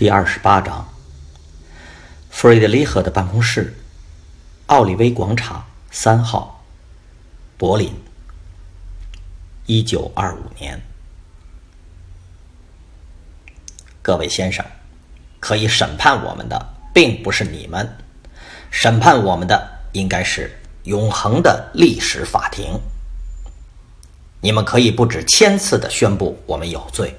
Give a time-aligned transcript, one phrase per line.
[0.00, 0.88] 第二十八章，
[2.30, 3.76] 弗瑞德里赫的办公室，
[4.64, 6.64] 奥利威广场三号，
[7.58, 7.92] 柏林，
[9.66, 10.80] 一九二五年。
[14.00, 14.64] 各位先生，
[15.38, 17.86] 可以审判我们的，并不是你们，
[18.70, 22.80] 审判我们的应该是永恒的历史法庭。
[24.40, 27.14] 你们可以不止千次的宣布我们有罪。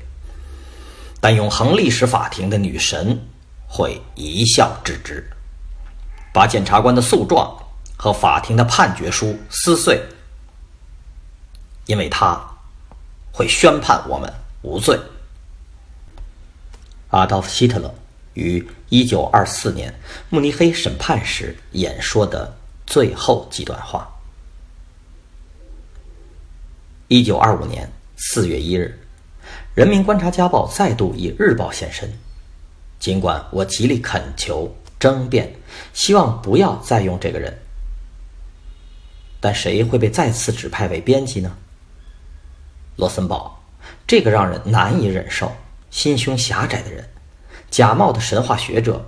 [1.23, 3.27] 但永恒历史法庭的女神
[3.67, 5.29] 会一笑置之，
[6.33, 7.55] 把检察官的诉状
[7.95, 10.01] 和法庭的判决书撕碎，
[11.85, 12.41] 因为他
[13.31, 14.33] 会宣判我们
[14.63, 14.99] 无罪。
[17.11, 17.93] 阿道夫·希特勒
[18.33, 19.93] 于一九二四年
[20.29, 24.09] 慕尼黑审判时演说的最后几段话。
[27.07, 28.97] 一九二五年四月一日。
[29.73, 32.11] 《人民观察家报》再度以日报现身，
[32.99, 35.55] 尽管我极力恳求争辩，
[35.93, 37.57] 希望不要再用这个人，
[39.39, 41.55] 但谁会被再次指派为编辑呢？
[42.97, 43.63] 罗森堡，
[44.05, 45.51] 这个让人难以忍受、
[45.89, 47.09] 心胸狭窄的人，
[47.69, 49.03] 假冒的神话学者，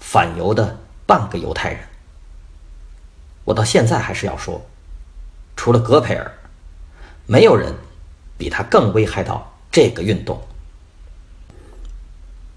[0.00, 1.80] 反犹的半个犹太人。
[3.44, 4.66] 我到现在还是要说，
[5.54, 6.32] 除了戈培尔，
[7.26, 7.74] 没有人
[8.38, 9.54] 比他更危害到。
[9.70, 10.46] 这个运动，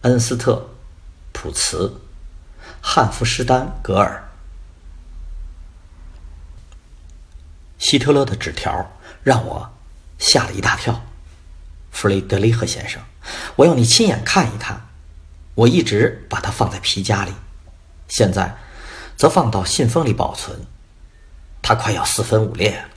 [0.01, 0.69] 恩斯特、
[1.31, 2.01] 普茨、
[2.81, 4.29] 汉弗施丹格尔、
[7.77, 8.91] 希特勒的纸条
[9.23, 9.71] 让我
[10.17, 11.03] 吓了一大跳。
[11.91, 13.01] 弗雷德里赫先生，
[13.57, 14.87] 我要你亲眼看一看。
[15.53, 17.33] 我一直把它放在皮夹里，
[18.07, 18.55] 现在
[19.17, 20.65] 则放到信封里保存。
[21.61, 22.89] 它快要四分五裂了。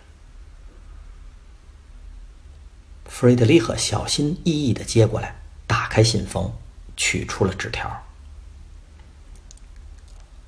[3.14, 5.36] 弗瑞德里赫小心翼翼的接过来，
[5.69, 6.52] 打开信封，
[6.97, 7.88] 取出了纸条。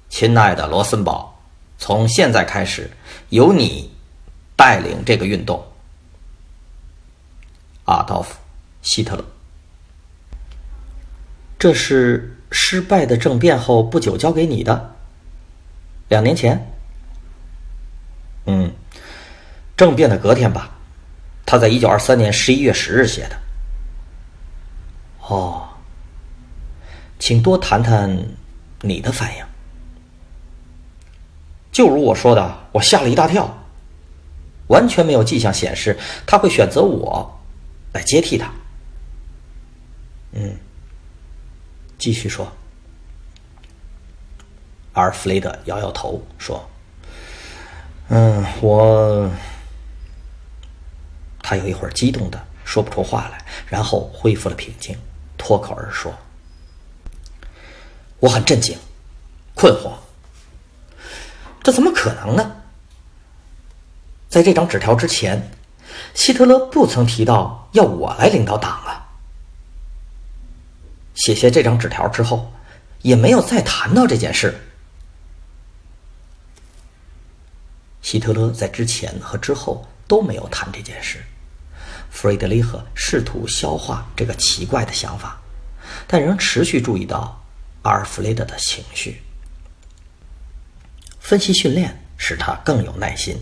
[0.08, 1.40] 亲爱的罗森堡，
[1.78, 2.90] 从现在开始，
[3.28, 3.92] 由你
[4.56, 5.64] 带领这个运动。
[7.84, 8.34] 阿道夫·
[8.82, 9.24] 希特勒。
[11.60, 14.96] 这是失败的政变后不久交给你的。
[16.08, 16.68] 两年前。
[18.46, 18.74] 嗯，
[19.76, 20.75] 政变的隔天吧。
[21.46, 23.38] 他在一九二三年十一月十日写的。
[25.20, 25.68] 哦，
[27.18, 28.18] 请多谈谈
[28.80, 29.44] 你的反应。
[31.70, 33.48] 就如我说的，我吓了一大跳，
[34.66, 35.96] 完全没有迹象显示
[36.26, 37.38] 他会选择我
[37.92, 38.50] 来接替他。
[40.32, 40.56] 嗯，
[41.96, 42.50] 继续说。
[44.94, 46.68] 阿尔弗雷德摇摇头说
[48.08, 49.30] ：“嗯，我。”
[51.48, 54.98] 他有一会儿激动的说不出话来，然后恢复了平静，
[55.38, 56.12] 脱口而说
[58.18, 58.76] ：“我很震惊，
[59.54, 59.92] 困惑。
[61.62, 62.56] 这怎么可能呢？
[64.28, 65.48] 在这张纸条之前，
[66.14, 69.06] 希特勒不曾提到要我来领导党啊。
[71.14, 72.52] 写下这张纸条之后，
[73.02, 74.52] 也没有再谈到这件事。
[78.02, 81.24] 希特勒在之前和之后都没有谈这件事。”
[82.16, 85.38] 弗瑞德里赫试图消化这个奇怪的想法，
[86.06, 87.44] 但仍持续注意到
[87.82, 89.20] 阿尔弗雷德的情绪。
[91.20, 93.36] 分析训练使他更有耐心，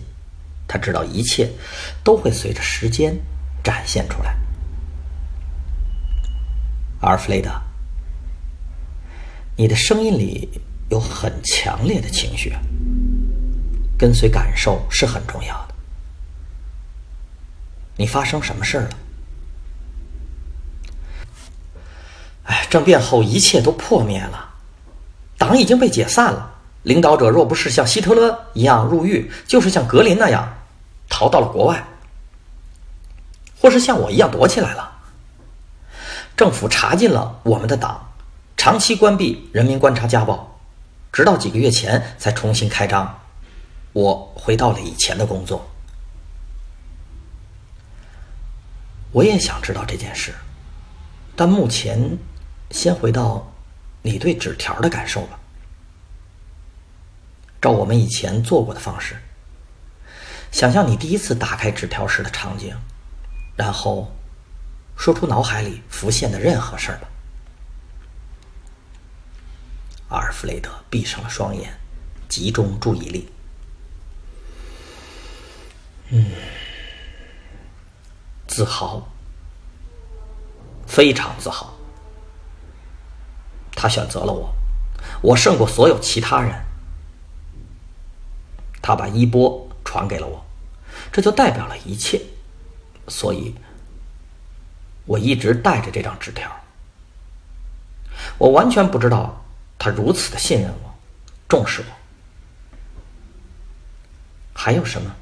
[0.67, 1.49] 他知道一切
[2.03, 3.17] 都会随着时间
[3.63, 4.35] 展现出来。
[6.99, 7.49] 阿尔弗雷德，
[9.55, 10.49] 你的声音里
[10.89, 12.53] 有很强烈的情绪，
[13.97, 15.74] 跟随感受是很重要的。
[17.97, 18.89] 你发生什么事儿了？
[22.43, 24.49] 哎，政变后一切都破灭了，
[25.37, 26.51] 党已经被解散了。
[26.83, 30.53] 领导者若不是像希特勒一样入狱，就是像格林那样
[31.09, 31.83] 逃到了国外，
[33.59, 34.91] 或是像我一样躲起来了。
[36.37, 38.13] 政府查禁了我们的党，
[38.55, 40.59] 长期关闭《人民观察家报》，
[41.15, 43.19] 直到几个月前才重新开张。
[43.93, 45.65] 我回到了以前的工作。
[49.15, 50.35] 我也想知道这件事，
[51.37, 52.17] 但目前，
[52.71, 53.49] 先回到
[54.01, 55.39] 你对纸条的感受吧。
[57.61, 59.15] 照我们以前做过的方式，
[60.51, 62.75] 想象你第一次打开纸条时的场景，
[63.55, 64.13] 然后
[64.97, 67.07] 说出脑海里浮现的任何事儿吧。
[70.09, 71.73] 阿尔弗雷德闭上了双眼，
[72.27, 73.29] 集中注意力。
[76.09, 76.25] 嗯，
[78.47, 79.07] 自豪，
[80.87, 81.73] 非常自豪。
[83.75, 84.53] 他选择了我，
[85.21, 86.53] 我胜过所有其他人。
[88.81, 90.45] 他把衣钵传给了我，
[91.11, 92.21] 这就代表了一切。
[93.07, 93.53] 所以，
[95.05, 96.49] 我一直带着这张纸条。
[98.37, 99.43] 我完全不知道
[99.77, 100.95] 他如此的信任我，
[101.47, 101.95] 重视我。
[104.53, 105.15] 还有什么？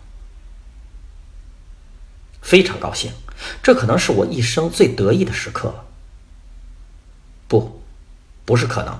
[2.43, 3.11] 非常高兴，
[3.63, 5.73] 这可能是我一生最得意的时刻。
[7.47, 7.81] 不，
[8.45, 8.99] 不是可能，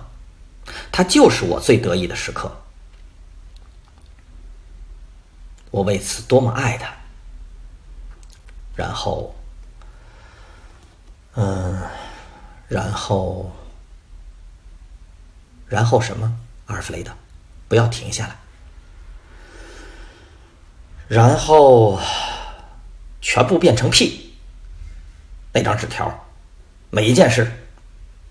[0.92, 2.51] 它就是我最得意的时刻。
[5.69, 6.92] 我为此多么爱他。
[8.75, 9.36] 然后，
[11.36, 11.81] 嗯，
[12.68, 13.51] 然后，
[15.68, 16.34] 然后什么？
[16.68, 17.12] 阿尔弗雷德，
[17.68, 18.38] 不要停下来。
[21.07, 22.00] 然后。
[23.23, 24.35] 全部变成屁。
[25.53, 26.27] 那张纸条，
[26.89, 27.49] 每一件事，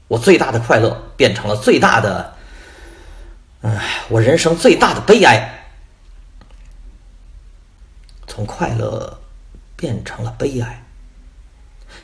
[0.06, 2.36] 我最大的快乐变成了最大的，
[3.62, 5.64] 唉，我人生最大的悲哀。
[8.26, 9.20] 从快乐
[9.76, 10.84] 变成了悲哀，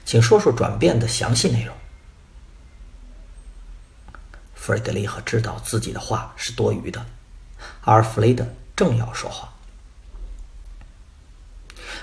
[0.04, 1.74] 请说说转变的详细内容。
[4.54, 7.04] 弗雷德里赫知道自己的话是多余的，
[7.82, 8.46] 阿尔弗雷德
[8.76, 9.52] 正要说话。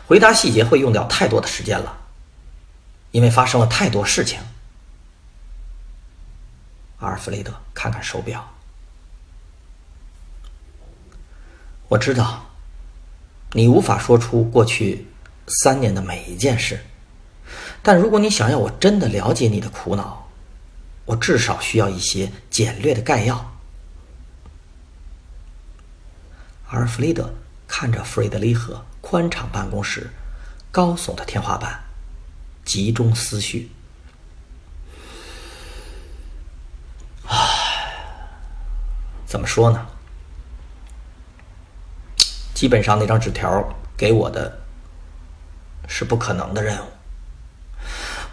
[0.08, 1.98] 回答细节会用掉太多的时间了，
[3.12, 4.40] 因为发生了太多事情。
[7.00, 8.52] 阿尔弗雷德，看看手表。
[11.88, 12.46] 我知道，
[13.52, 15.08] 你无法说出过去
[15.48, 16.84] 三年的每一件事，
[17.82, 20.30] 但如果你想要我真的了解你的苦恼，
[21.06, 23.54] 我至少需要一些简略的概要。
[26.68, 27.34] 阿尔弗雷德
[27.68, 28.86] 看着弗瑞德里赫。
[29.08, 30.10] 宽敞办公室，
[30.72, 31.80] 高耸的天花板，
[32.66, 33.70] 集中思绪。
[37.28, 37.38] 唉，
[39.28, 39.86] 怎么说呢？
[42.56, 44.60] 基本上那张纸条给我的
[45.88, 46.90] 是不可能的任务。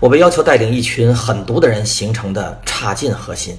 [0.01, 3.59] 我被要求带领一群狠毒的人形成的差劲核心，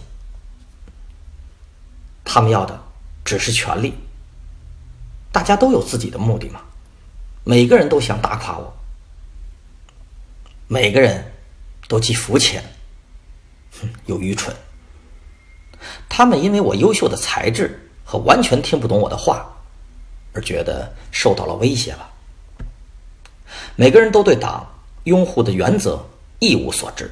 [2.25, 2.83] 他们要的
[3.23, 3.93] 只是权力。
[5.31, 6.59] 大家都有自己的目的嘛。
[7.45, 8.73] 每个人都想打垮我，
[10.67, 11.33] 每个人
[11.89, 12.63] 都既肤浅，
[13.81, 14.55] 哼，又愚蠢。
[16.07, 19.45] 他们因为我优秀的才智和完全听不懂我的话，
[20.33, 22.09] 而觉得受到了威胁了。
[23.75, 24.65] 每个人都对党
[25.03, 26.01] 拥护的原则
[26.39, 27.11] 一无所知。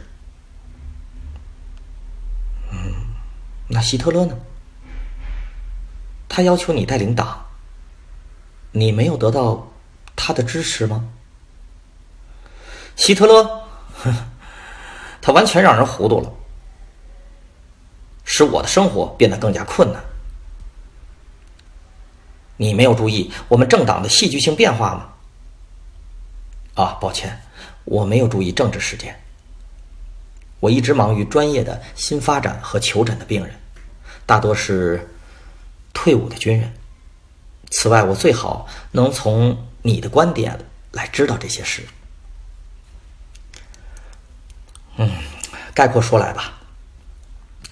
[2.71, 2.93] 嗯，
[3.67, 4.37] 那希特勒呢？
[6.29, 7.45] 他要求你带领党，
[8.71, 9.67] 你没有得到。
[10.23, 11.09] 他的支持吗？
[12.95, 13.63] 希特勒，
[15.19, 16.31] 他完全让人糊涂了，
[18.23, 19.99] 使我的生活变得更加困难。
[22.57, 25.09] 你没有注意我们政党的戏剧性变化吗？
[26.75, 27.41] 啊，抱歉，
[27.85, 29.19] 我没有注意政治事件。
[30.59, 33.55] 我一直忙于专业的新发展和求诊的病人，
[34.27, 35.09] 大多是
[35.93, 36.71] 退伍的军人。
[37.71, 39.57] 此外，我最好能从。
[39.81, 40.57] 你的观点
[40.91, 41.83] 来知道这些事。
[44.97, 45.09] 嗯，
[45.73, 46.53] 概括说来吧，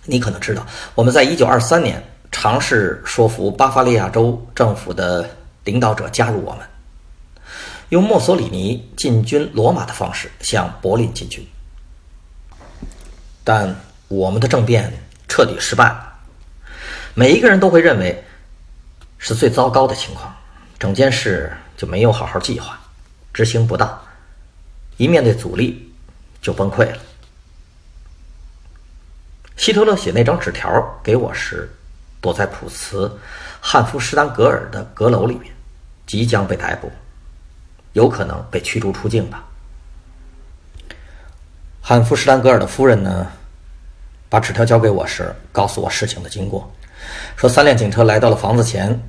[0.05, 2.01] 你可能知道，我们在一九二三年
[2.31, 5.29] 尝试说服巴伐利亚州政府的
[5.65, 6.65] 领导者加入我们，
[7.89, 11.45] 用墨索里尼进军罗马的方式向柏林进军，
[13.43, 13.75] 但
[14.07, 14.91] 我们的政变
[15.27, 16.13] 彻底失败了，
[17.13, 18.23] 每一个人都会认为
[19.17, 20.33] 是最糟糕的情况，
[20.79, 21.51] 整件事。
[21.79, 22.77] 就没有好好计划，
[23.33, 23.98] 执行不当，
[24.98, 25.89] 一面对阻力
[26.41, 26.98] 就崩溃了。
[29.55, 30.69] 希特勒写那张纸条
[31.01, 31.69] 给我时，
[32.19, 33.17] 躲在普茨
[33.62, 35.53] 汉夫施丹格尔的阁楼里面，
[36.05, 36.91] 即将被逮捕，
[37.93, 39.41] 有可能被驱逐出境吧。
[41.81, 43.25] 汉夫施丹格尔的夫人呢，
[44.27, 46.69] 把纸条交给我时，告诉我事情的经过，
[47.38, 49.01] 说三辆警车来到了房子前。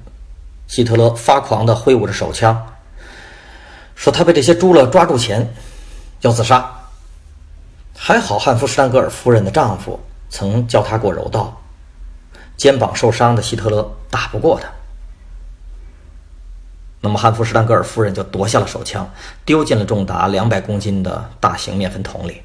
[0.70, 2.64] 希特勒发狂地挥舞着手枪，
[3.96, 5.52] 说：“他被这些猪了抓住前，
[6.20, 6.64] 要自杀。
[7.96, 9.98] 还好汉弗施坦格尔夫人的丈夫
[10.28, 11.60] 曾教他过柔道，
[12.56, 14.68] 肩膀受伤的希特勒打不过他。
[17.00, 19.12] 那么汉弗施坦格尔夫人就夺下了手枪，
[19.44, 22.40] 丢进了重达两百公斤的大型面粉桶里。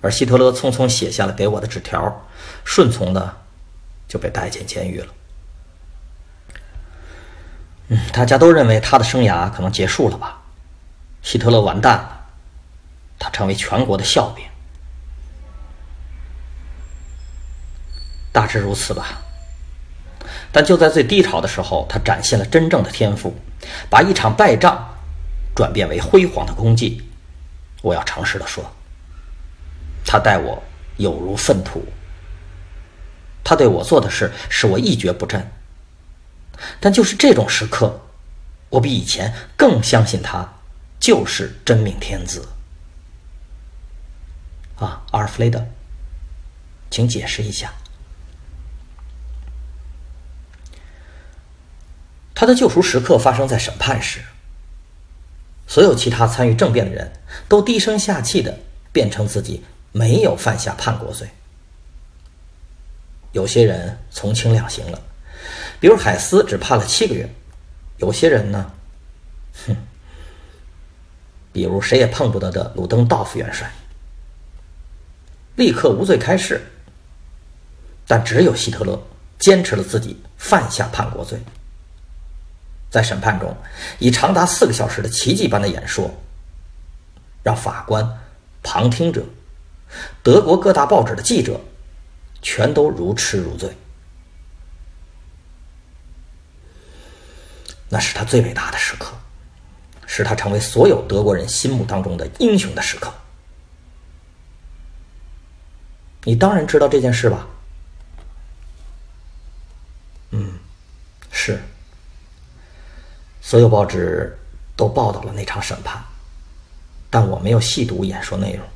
[0.00, 2.26] 而希特勒匆匆写下了给我的纸条，
[2.64, 3.36] 顺从的
[4.08, 5.06] 就被带进监狱了。
[8.12, 10.42] 大家都认为他的生涯可能结束了吧？
[11.22, 12.26] 希特勒完蛋了，
[13.18, 14.44] 他成为全国的笑柄。
[18.32, 19.20] 大致如此吧。
[20.52, 23.34] 但就在最低潮的时候，他展现了真正的天赋，
[23.90, 24.96] 把一场败仗
[25.54, 27.02] 转变为辉煌的功绩。
[27.82, 28.64] 我要诚实的说。
[30.04, 30.62] 他待我
[30.96, 31.84] 有如粪土，
[33.44, 35.50] 他对我做的事使我一蹶不振。
[36.80, 38.00] 但就是这种时刻，
[38.68, 40.54] 我比以前更相信他
[40.98, 42.48] 就是真命天子。
[44.76, 45.66] 啊，阿尔弗雷德，
[46.90, 47.72] 请解释一下，
[52.34, 54.20] 他的救赎时刻发生在审判时，
[55.66, 57.12] 所有其他参与政变的人
[57.48, 58.58] 都低声下气的
[58.92, 59.64] 辩称自己。
[59.92, 61.28] 没有犯下叛国罪，
[63.32, 65.02] 有些人从轻量刑了，
[65.80, 67.28] 比如海斯只判了七个月，
[67.96, 68.70] 有些人呢，
[69.66, 69.76] 哼，
[71.52, 73.72] 比如谁也碰不得的鲁登道夫元帅，
[75.56, 76.60] 立刻无罪开释。
[78.06, 79.00] 但只有希特勒
[79.38, 81.40] 坚持了自己犯下叛国罪，
[82.90, 83.56] 在审判中
[84.00, 86.12] 以长达四个小时的奇迹般的演说，
[87.44, 88.18] 让法官、
[88.62, 89.24] 旁听者。
[90.22, 91.60] 德国各大报纸的记者
[92.42, 93.76] 全都如痴如醉，
[97.90, 99.12] 那是他最伟大的时刻，
[100.06, 103.12] 使他成为所有德国人心目当中的英雄的时刻。
[106.24, 107.46] 你当然知道这件事吧？
[110.30, 110.52] 嗯，
[111.32, 111.60] 是。
[113.40, 114.38] 所有报纸
[114.76, 116.00] 都报道了那场审判，
[117.10, 118.68] 但我没有细读演说内容。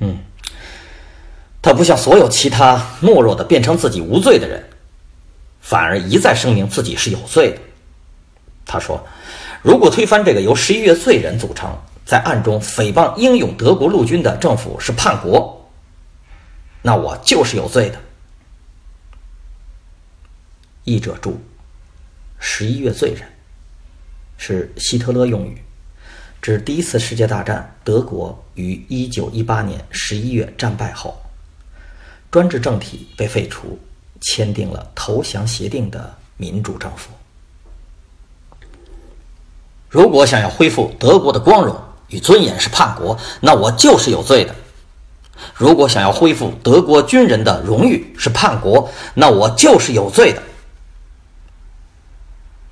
[0.00, 0.18] 嗯，
[1.62, 4.68] 他不像所有其他懦弱的辩称自己无罪的人，
[5.64, 7.58] 反而一再声明自己是有罪的。
[8.66, 9.02] 他说
[9.64, 15.66] ：“如果推翻这个由十一月罪人组成、在暗中诽谤英勇德国陆军的政府是叛国，
[16.82, 17.98] 那我就是有罪的。”
[20.84, 21.40] 译者注
[22.38, 23.26] ：“十一月罪人”
[24.36, 25.56] 是希特勒用语。
[26.42, 31.18] 指第一次世界大战，德国于一九一八年十一月战败后，
[32.30, 33.78] 专制政体被废除，
[34.24, 37.10] 签订了投降协定的民主政府。
[39.90, 41.78] 如果想要恢复德国的光荣
[42.08, 44.54] 与尊严是叛国，那我就是有罪的；
[45.54, 50.42] 如果想要恢复德国军人的荣誉是叛国，那我就是有罪的。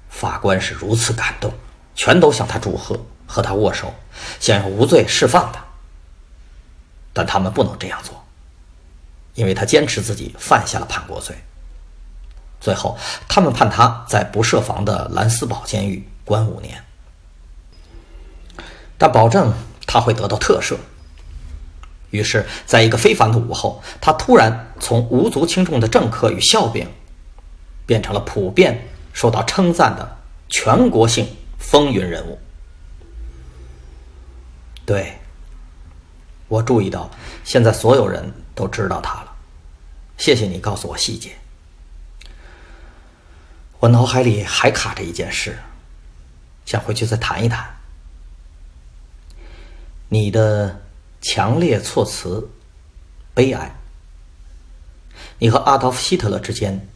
[0.09, 1.53] 法官是如此感动，
[1.95, 2.99] 全都向他祝贺。
[3.25, 3.95] 和他握手，
[4.41, 5.65] 想要无罪释放他，
[7.15, 8.22] 但他们不能这样做，
[9.35, 11.37] 因为他坚持自己犯下了叛国罪。
[12.61, 12.97] 最后，
[13.29, 16.85] 他们判他在不设防的兰斯堡监狱关五年，
[18.97, 19.53] 但保证
[19.87, 20.77] 他会得到特赦。
[22.11, 26.87] 于是，在一个非凡的午后，他突然从无足轻重的政客与笑柄，
[27.85, 31.27] 变成了普遍受到称赞的全国性
[31.59, 32.39] 风云人物。
[34.85, 35.19] 对，
[36.49, 37.11] 我注意到，
[37.45, 39.37] 现在所有人都知道他了。
[40.17, 41.37] 谢谢你告诉我细节。
[43.81, 45.59] 我脑海里还卡着一件事，
[46.65, 47.75] 想回去再谈一谈。
[50.09, 50.81] 你的
[51.21, 52.49] 强烈措辞，
[53.35, 53.75] 悲哀。
[55.41, 56.87] 你和阿道夫·希特勒之间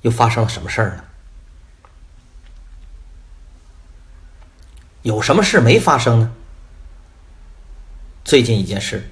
[0.00, 1.04] 又发生了什么事儿呢？
[5.02, 6.32] 有什么事没发生呢？
[8.24, 9.11] 最近一件事，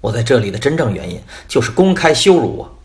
[0.00, 2.78] 我在这里的真正原因就是公开羞辱我。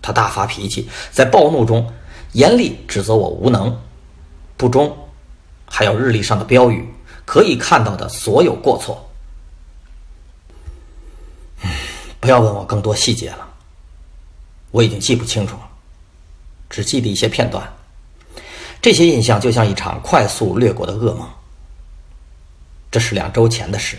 [0.00, 1.92] 他大发脾气，在暴怒中
[2.32, 3.76] 严厉指责我无能、
[4.56, 4.96] 不忠，
[5.66, 6.88] 还有日历上的标语
[7.24, 9.10] 可以看到的所有过错。
[12.20, 13.48] 不要问我更多细节了，
[14.70, 15.68] 我已经记不清楚了，
[16.70, 17.68] 只记得一些片段。
[18.80, 21.28] 这些印象就像一场快速掠过的噩梦。
[22.90, 23.98] 这是两周前的事，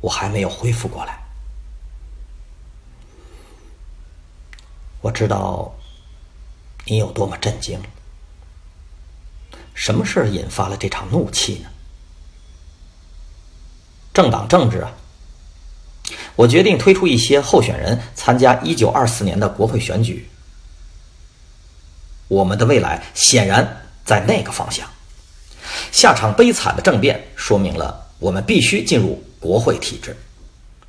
[0.00, 1.18] 我还没有恢复过来。
[5.00, 5.74] 我知道
[6.84, 7.80] 你有多么震惊，
[9.74, 11.70] 什么事引发了这场怒气呢？
[14.12, 14.92] 政党政治啊！
[16.36, 20.28] 我决定推出一些候选人参加一九二四年的国会选举。
[22.28, 24.88] 我们的未来显然在那个方向。
[25.92, 30.14] 下场悲惨的政变说明了我们必须进入国会体制，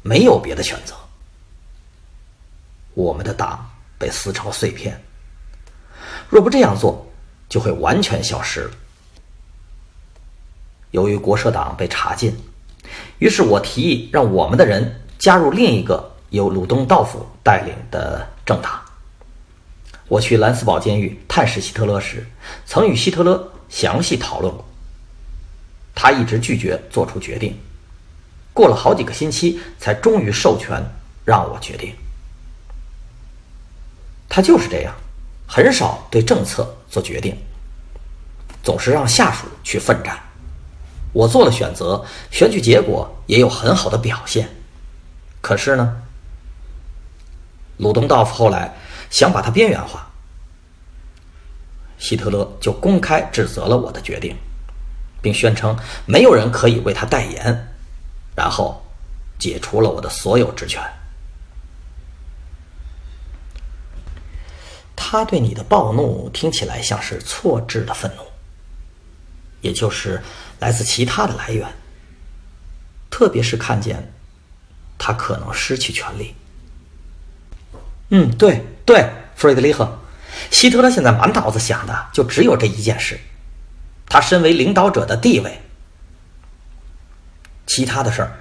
[0.03, 0.93] 没有别的选择。
[2.93, 5.01] 我们的党被撕成了碎片，
[6.29, 7.09] 若不这样做，
[7.47, 8.71] 就会完全消失了。
[10.91, 12.37] 由于国社党被查禁，
[13.19, 18.81] 于是我提议让我们的人加入另一个由鲁东道夫带领的政党。
[20.09, 22.27] 我去兰斯堡监狱探视希特勒时，
[22.65, 24.65] 曾与希特勒详细讨论过。
[25.95, 27.57] 他一直拒绝做出决定，
[28.53, 30.83] 过了好几个星期，才终于授权
[31.25, 31.93] 让我决定。
[34.27, 34.93] 他就是这样，
[35.47, 37.37] 很少对政策做决定，
[38.63, 40.17] 总是让下属去奋战。
[41.13, 44.49] 我做了选择，选举结果也有很好的表现。
[45.41, 46.01] 可是呢，
[47.77, 48.73] 鲁东道夫后来
[49.09, 50.09] 想把他边缘化，
[51.97, 54.35] 希特勒就公开指责了我的决定，
[55.21, 57.70] 并宣称没有人可以为他代言，
[58.41, 58.83] 然后
[59.37, 60.81] 解除了我的所有职权。
[64.95, 68.23] 他对你的暴怒听起来像是错置的愤怒，
[69.61, 70.19] 也就是
[70.59, 71.71] 来自其他的来源。
[73.11, 74.11] 特别是看见
[74.97, 76.33] 他可能失去权力。
[78.09, 79.99] 嗯，对对，弗瑞德里赫，
[80.49, 83.19] 希特勒现在满脑子想的就只有这一件事。
[84.07, 85.60] 他身为领导者的地位，
[87.73, 88.33] 其他的事儿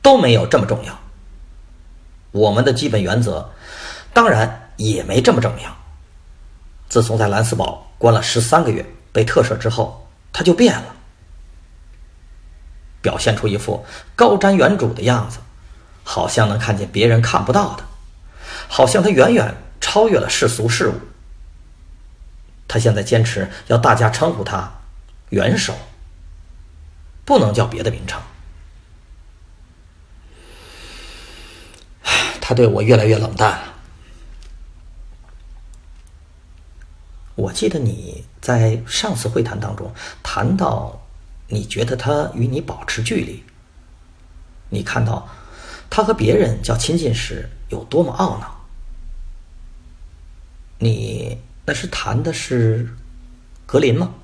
[0.00, 0.98] 都没有这么重要。
[2.32, 3.50] 我们的基本原则，
[4.14, 5.76] 当然也没这么重要。
[6.88, 10.96] 自从在兰斯堡关了十三个月，被特赦之后，他就变了，
[13.02, 15.36] 表现出一副高瞻远瞩的样子，
[16.02, 17.84] 好像能看见别人看不到的，
[18.68, 20.94] 好像他远远超越了世俗事物。
[22.66, 24.72] 他现在坚持要大家称呼他
[25.28, 25.74] “元首”，
[27.26, 28.18] 不能叫别的名称。
[32.48, 33.74] 他对我越来越冷淡了。
[37.34, 41.04] 我记得你在上次会谈当中谈到，
[41.48, 43.42] 你觉得他与你保持距离。
[44.70, 45.28] 你看到
[45.90, 48.64] 他和别人较亲近时有多么懊恼。
[50.78, 52.94] 你那是谈的是
[53.66, 54.14] 格林吗？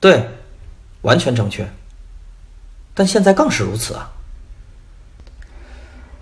[0.00, 0.30] 对，
[1.02, 1.70] 完全正确。
[2.94, 4.10] 但现在更是如此啊。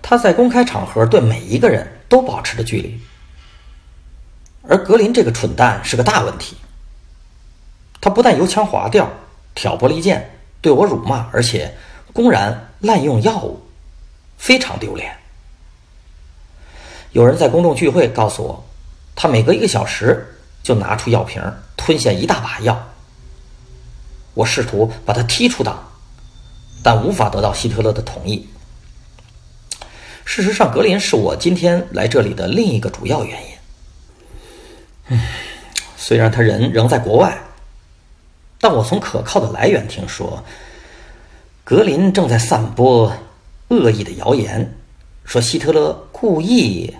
[0.01, 2.99] 他在公开场合对每一个人都保持着距离。
[4.67, 6.55] 而格林这个蠢蛋是个大问题。
[7.99, 9.11] 他不但油腔滑调、
[9.53, 11.75] 挑拨离间，对我辱骂，而且
[12.13, 13.61] 公然滥用药物，
[14.37, 15.15] 非常丢脸。
[17.11, 18.65] 有人在公众聚会告诉我，
[19.15, 21.41] 他每隔一个小时就拿出药瓶
[21.75, 22.87] 吞下一大把药。
[24.33, 25.91] 我试图把他踢出党，
[26.81, 28.47] 但无法得到希特勒的同意。
[30.33, 33.37] 事实上，格林是我今天来这里的另一个主要原
[35.09, 35.19] 因。
[35.97, 37.37] 虽然他人仍在国外，
[38.57, 40.41] 但我从可靠的来源听说，
[41.65, 43.11] 格林正在散播
[43.67, 44.73] 恶意的谣言，
[45.25, 46.95] 说希特勒故意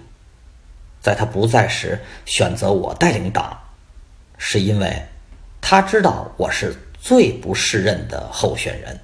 [1.00, 3.58] 在他不在时选择我带领党，
[4.38, 5.02] 是因为
[5.62, 9.00] 他知道我是最不适任的候选人。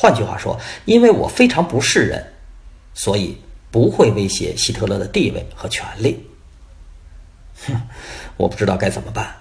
[0.00, 2.34] 换句话说，因为我非常不是人，
[2.94, 3.36] 所以
[3.72, 6.24] 不会威胁希特勒的地位和权力。
[7.66, 7.82] 哼，
[8.38, 9.34] 我不知道该怎么办，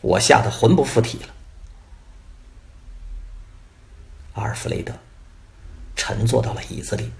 [0.00, 1.34] 我吓得魂不附体了。
[4.32, 4.94] 阿尔弗雷德
[5.94, 7.12] 沉坐到了椅子里，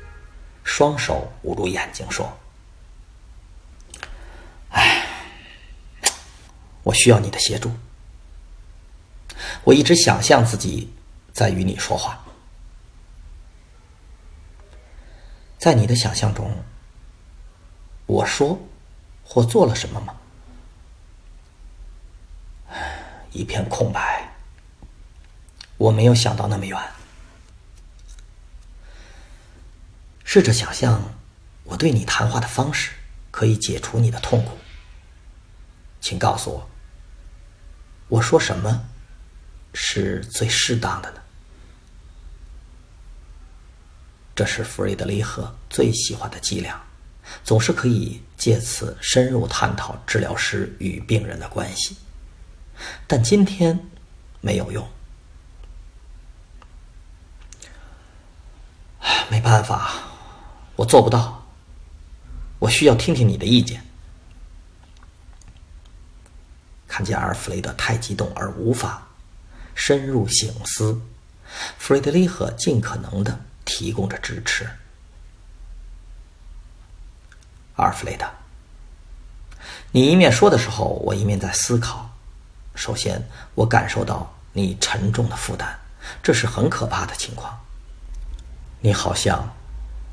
[0.65, 2.39] 双手捂住眼睛说
[4.73, 5.07] ：“哎，
[6.85, 7.71] 我需要你的协助。
[9.65, 10.91] 我一直想象自己
[11.35, 12.22] 在与你说话，
[15.63, 16.65] 在你的想象中，
[18.07, 18.59] 我说
[19.23, 20.17] 或做了什么吗？”
[23.31, 24.29] 一片空白。
[25.77, 26.77] 我没有想到那么远。
[30.25, 31.15] 试着想象，
[31.63, 32.91] 我对你谈话的方式
[33.31, 34.59] 可以解除你的痛苦。
[36.01, 36.69] 请告诉我，
[38.09, 38.89] 我说什么
[39.73, 41.22] 是最适当的呢？
[44.35, 46.81] 这是弗瑞德里赫最喜欢的伎俩。
[47.45, 51.97] 总是可以借此深入探讨治疗师与病人的关系，
[53.07, 53.79] 但今天
[54.41, 54.87] 没有用。
[59.31, 59.93] 没办法，
[60.77, 61.47] 我做不到。
[62.59, 63.83] 我需要听听你的意见。
[66.87, 69.09] 看见阿尔弗雷德太激动而无法
[69.75, 71.01] 深入醒思，
[71.79, 74.69] 弗雷德里赫尽可能的提供着支持。
[77.77, 78.27] 阿尔弗雷德，
[79.91, 82.11] 你一面说的时候，我一面在思考。
[82.75, 83.23] 首先，
[83.55, 85.67] 我感受到你沉重的负担，
[86.23, 87.59] 这是很可怕的情况。
[88.81, 89.55] 你好像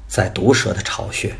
[0.07, 1.35] 在毒蛇的巢穴，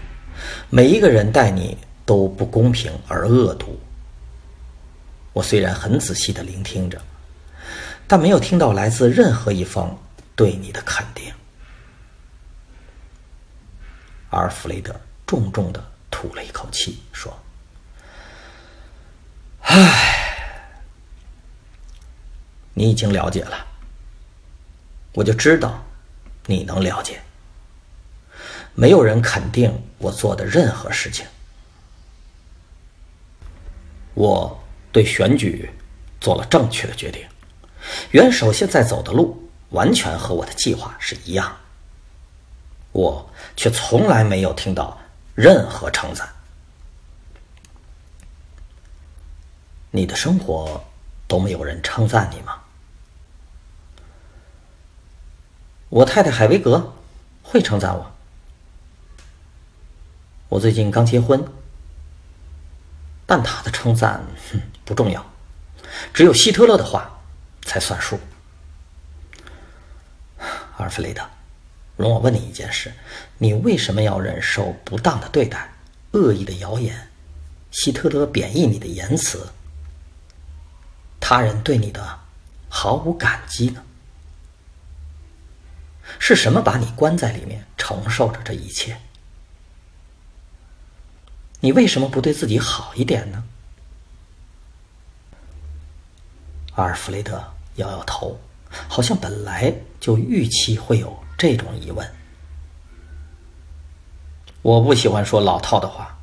[0.70, 3.80] 每一个人待你都不公平而恶毒。
[5.34, 7.02] 我虽然很仔细的聆听着，
[8.08, 9.98] 但没有听到来自任何一方
[10.36, 11.29] 对你的肯定。
[14.30, 14.94] 阿尔弗雷德
[15.26, 17.38] 重重的吐了一口气，说
[19.62, 20.72] ：“唉，
[22.74, 23.66] 你已经了解了，
[25.14, 25.84] 我就知道
[26.46, 27.22] 你能了解。
[28.74, 31.26] 没有人肯定我做的任何事情，
[34.14, 34.56] 我。”
[34.92, 35.70] 对选举
[36.20, 37.24] 做了正确的决定，
[38.10, 41.56] 元首现在走的路完全和我的计划是一样，
[42.92, 45.00] 我却从来没有听到
[45.36, 46.28] 任何称赞。
[49.92, 50.84] 你的生活
[51.28, 52.62] 都没有人称赞你吗？
[55.90, 56.94] 我太太海维格
[57.42, 58.12] 会称赞我。
[60.50, 61.44] 我最近刚结婚。
[63.32, 65.24] 但他的称赞，哼，不重要，
[66.12, 67.20] 只有希特勒的话
[67.62, 68.20] 才算数。
[70.40, 71.22] 阿尔弗雷德，
[72.00, 72.94] 容我问你一件事：
[73.38, 75.70] 你为什么要忍受不当的对待、
[76.12, 77.10] 恶意的谣言、
[77.72, 79.46] 希特勒贬义你的言辞、
[81.20, 82.20] 他人对你的
[82.70, 83.84] 毫无感激呢？
[86.20, 88.98] 是什么把你关在里面，承受着这一切？
[91.60, 93.44] 你为什么不对自己好一点呢？
[96.76, 97.44] 阿尔弗雷德
[97.76, 98.40] 摇摇头，
[98.88, 102.08] 好像本来就预期会有这种疑问。
[104.62, 106.20] 我不喜欢说老套的话，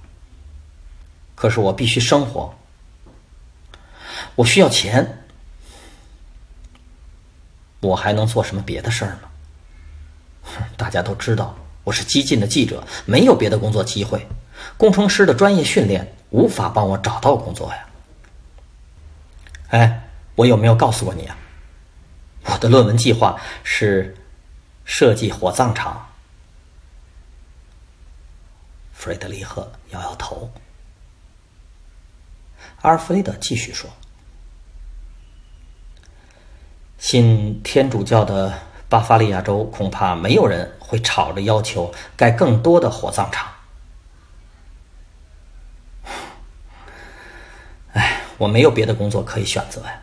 [1.35, 2.55] 可是我必须生活，
[4.35, 5.25] 我需要钱，
[7.81, 10.67] 我还能做什么别的事儿吗？
[10.77, 14.29] 大家都知道我是激进的记者，没有别的工作机会。
[14.77, 17.87] 工程师的专业训练无法帮我找到工作呀。
[19.69, 21.37] 哎，我有没有告诉过你啊？
[22.45, 24.15] 我的论文计划是
[24.87, 26.09] 设计火葬场。
[28.95, 30.51] 弗雷德里赫摇摇头。
[32.81, 33.91] 阿尔弗雷德继续说
[36.99, 43.53] ：“信天主教的巴伐利亚州恐怕没有人会吵着要求盖更多的火葬场。”
[47.93, 50.03] 哎我没有别的工作可以选择呀。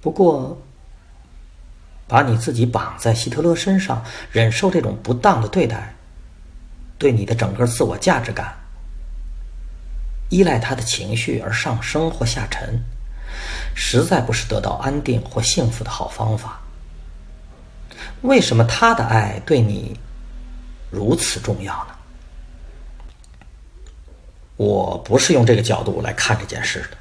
[0.00, 0.60] 不过，
[2.08, 5.94] 把你自己绑在希特勒身上，忍受这种不当的对待，
[6.98, 8.56] 对你的整个自我价值感，
[10.30, 12.80] 依赖他的情绪而上升或下沉，
[13.74, 16.60] 实在不是得到安定或幸福的好方法。
[18.22, 19.98] 为什么他的爱对你
[20.90, 21.94] 如此重要呢？
[24.56, 26.96] 我不是用这个角度来看这件事的，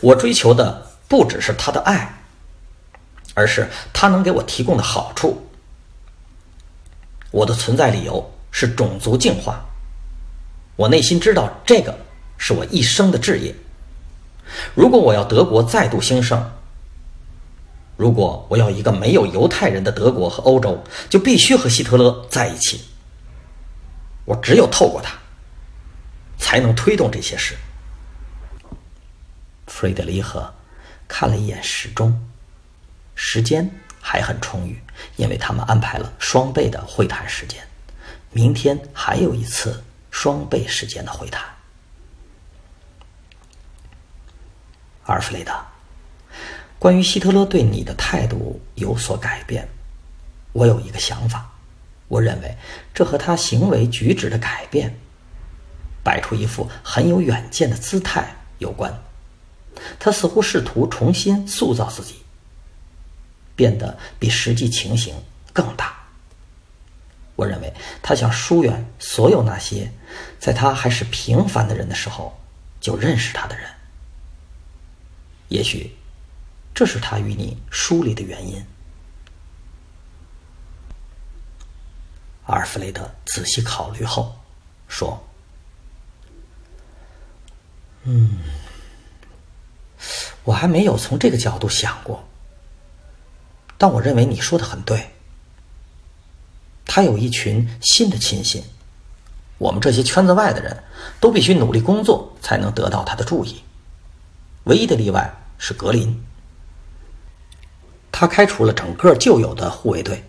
[0.00, 2.19] 我追求的不只是他的爱，
[3.34, 5.46] 而是他能给我提供的好处。
[7.30, 9.64] 我的存在理由是种族净化，
[10.76, 11.98] 我内心知道这个
[12.36, 13.54] 是我一生的志业。
[14.74, 16.50] 如果我要德国再度兴盛，
[17.96, 22.82] 如果我要一个没有犹太人的德国和欧洲，就必须和希特勒在一起。
[24.24, 25.14] 我只有透过他。
[26.42, 27.54] 才能推动这些事。
[29.66, 30.52] 弗雷德里赫
[31.06, 32.18] 看了一眼时钟，
[33.22, 34.82] 时间还很充裕，
[35.16, 37.62] 因为他们安排了双倍的会谈时间，
[38.32, 41.44] 明天还有一次双倍时间的会谈。
[45.04, 45.52] 阿尔弗雷德，
[46.78, 49.68] 关于希特勒对你的态度有所改变，
[50.52, 51.52] 我有一个想法，
[52.08, 52.56] 我认为
[52.94, 54.98] 这和他行为举止的改变。
[56.02, 59.02] 摆出一副很有远见的姿态有关，
[59.98, 62.22] 他似乎试图重新塑造自己，
[63.60, 65.14] 变得比实际情形
[65.52, 65.94] 更大。
[67.36, 67.70] 我认为
[68.02, 69.92] 他想疏远所有那些
[70.38, 72.34] 在他还是平凡的人的时候
[72.80, 73.68] 就认识他的人。
[75.48, 75.94] 也许，
[76.74, 78.64] 这是他与你疏离的原因。
[82.46, 84.34] 阿尔弗雷德仔细考虑后
[84.88, 85.22] 说
[88.04, 88.38] ：“嗯，
[90.44, 92.26] 我还没有从这个角度想过，
[93.80, 95.10] 但我认为你说的很对。
[96.84, 98.62] 他有一群新的亲信，
[99.56, 100.84] 我们这些圈子外的人
[101.18, 103.62] 都必须努力工作才能得到他的注意。
[104.64, 106.16] 唯一的例外。”是格林，
[108.10, 110.24] 他开除了整个旧有的护卫队。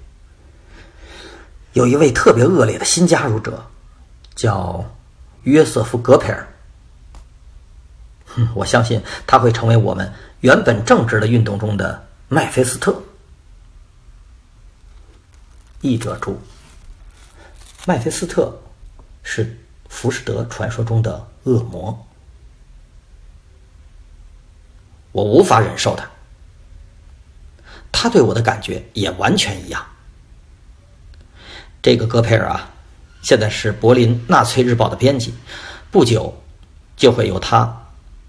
[1.72, 3.64] 有一位特别恶劣的新加入者，
[4.36, 4.84] 叫
[5.44, 6.46] 约瑟夫·格佩尔。
[8.54, 10.12] 我相信他会成为我们
[10.42, 13.02] 原本正直的运动中的麦菲斯特。
[15.82, 16.40] 译者注：
[17.86, 18.58] 麦菲斯特
[19.24, 19.58] 是
[19.90, 22.08] 浮士德传说中的恶魔。
[25.12, 26.10] 我无法忍受他，
[27.92, 29.86] 他对我的感觉也完全一样。
[31.82, 32.70] 这个戈培尔啊，
[33.22, 35.34] 现在是柏林纳粹日报的编辑，
[35.90, 36.42] 不久
[36.96, 37.86] 就会由他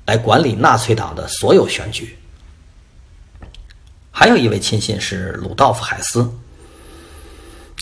[0.06, 2.18] 来管理纳粹党的所有选举。
[4.10, 6.28] 还有一位亲信是鲁道夫·海斯，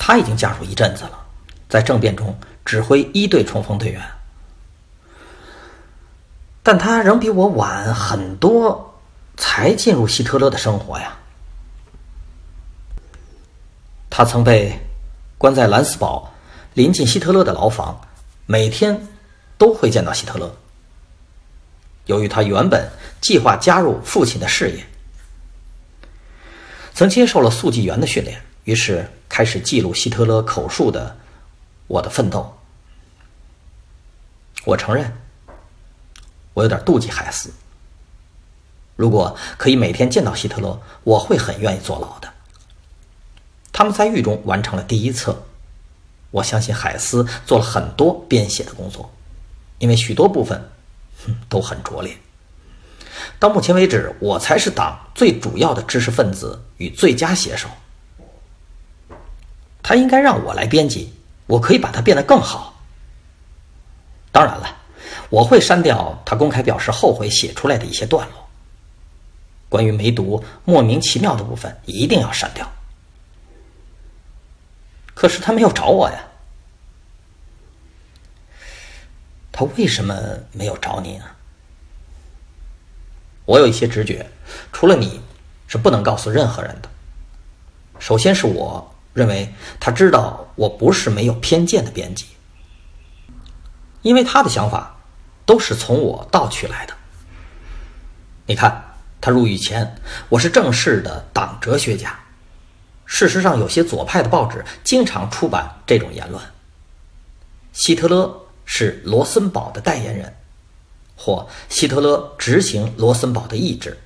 [0.03, 1.27] 他已经加入一阵子了，
[1.69, 2.35] 在政变中
[2.65, 4.03] 指挥一队冲锋队员，
[6.63, 8.87] 但他仍比我晚很多。
[9.37, 11.17] 才进入希特勒的生活呀。
[14.11, 14.79] 他曾被
[15.39, 16.35] 关在兰斯堡，
[16.75, 17.99] 临近希特勒的牢房，
[18.45, 19.09] 每天
[19.57, 20.55] 都会见到希特勒。
[22.05, 22.87] 由于他原本
[23.23, 24.85] 计划加入父亲的事业，
[26.93, 31.17] 曾接受了速记员的训练，于是开始记录希特勒口述的
[31.87, 32.57] 《我的奋斗》。
[34.65, 35.13] 我承认，
[36.55, 37.51] 我有点妒忌海斯。
[38.97, 42.31] 如果可以每天见到希特勒，我会很愿意坐牢的。
[43.73, 45.45] 他们在狱中完成了第一册，
[46.31, 49.11] 我相信海斯做了很多编写的工作，
[49.79, 50.71] 因为许多部分
[51.49, 52.15] 都很拙劣。
[53.39, 57.71] 到目前为止，我才是党最主要的知识分子与最佳写手。
[59.91, 61.13] 他应该让我来编辑，
[61.49, 62.81] 我可以把它变得更好。
[64.31, 64.77] 当然了，
[65.31, 68.49] 我会删掉他公开表示后悔写出来的一些段落。
[69.69, 72.71] 关于梅毒莫名其妙的部分一定要删掉。
[75.13, 76.25] 可是他没有找我呀，
[79.51, 80.17] 他为什么
[80.53, 81.25] 没有找你呢？
[83.45, 84.25] 我有一些直觉，
[84.73, 85.21] 除了你，
[85.67, 86.89] 是不能告诉任何人的。
[87.99, 92.27] 首先是我认为他知道我不是没有偏见的编辑，
[94.03, 94.97] 因为他的想法
[95.45, 96.95] 都是从我盗取来的。
[98.47, 98.87] 你看。
[99.23, 99.97] 他入狱前，
[100.31, 102.19] 我是正式的党哲学家。
[103.05, 106.43] 事实上，有些左派的报纸经常出版这种言论。
[107.75, 110.35] 希特勒是罗森堡的代言人，
[111.17, 113.99] 或希特勒执行罗森堡的意志。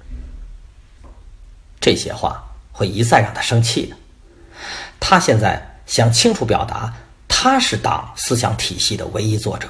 [1.81, 3.97] 这些话会一再让他生气的。
[5.07, 6.91] 他现在想清楚表达，
[7.29, 9.69] 他是党思想体系的唯一作者，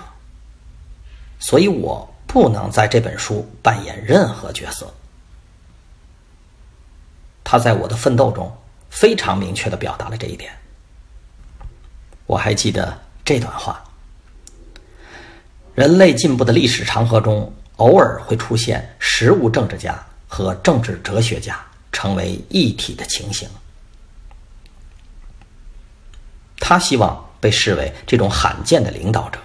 [1.41, 4.95] 所以我不能在这本书扮演任何角色。
[7.43, 8.57] 他在我的奋斗中
[8.89, 10.53] 非常明确的表达了这一点。
[12.27, 13.83] 我还记得这段话：
[15.75, 23.49] 人类进步的历史长河中，偶尔会出现实务政治家和政治哲学家成为一体的情形。
[26.67, 29.39] 他希望被视为这种罕见的领导者。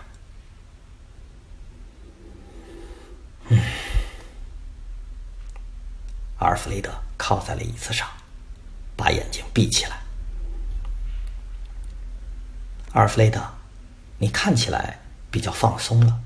[3.50, 3.60] 嗯，
[6.38, 6.90] 阿尔弗雷德。
[7.22, 8.08] 靠在了椅子上，
[8.96, 10.00] 把眼睛闭起来。
[12.94, 13.42] 阿尔弗雷德，
[14.20, 14.98] 你看起来
[15.30, 16.18] 比较放松了。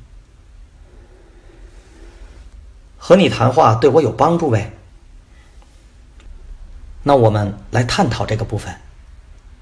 [3.00, 4.72] 和你谈话对我有帮助呗？
[7.02, 8.80] 那我们来探讨这个部分，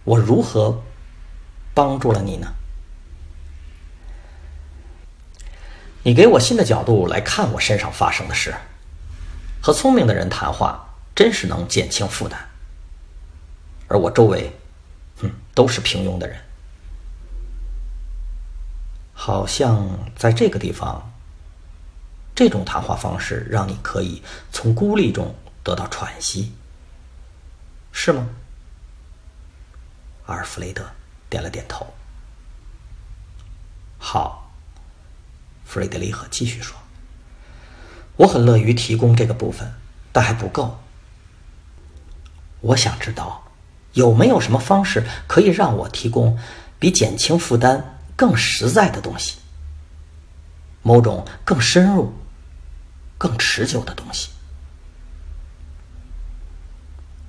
[0.03, 0.83] 我如何
[1.73, 2.53] 帮助了你呢？
[6.03, 8.55] 你给我新的角度来看我身上发生的事。
[9.61, 10.87] 和聪明的人谈话。
[11.13, 12.37] 真是能减轻负担，
[13.89, 14.55] 而我周围，
[15.17, 16.39] 哼，都是平庸的人。
[19.13, 21.11] 好像在这个地方，
[22.33, 26.53] 这种谈话方式让你可以从孤立中得到喘息，
[27.91, 28.29] 是吗？
[30.27, 30.89] 阿尔弗雷德
[31.31, 31.87] 点了点头。
[33.97, 34.51] 好，
[35.63, 36.77] 弗瑞德里赫继续说
[38.17, 39.73] ：“我很乐于提供这个部分，
[40.11, 40.77] 但还不够。
[42.59, 43.43] 我想知道，
[43.93, 46.37] 有没有什么方式可以让我提供
[46.77, 49.37] 比减轻负担更实在的东西，
[50.81, 52.13] 某种更深入、
[53.17, 54.29] 更持久的东西？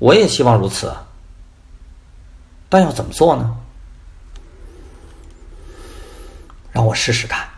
[0.01, 0.93] 我也希望如此。”
[2.69, 3.59] 但要怎么做呢？
[6.73, 7.49] 让我试试看。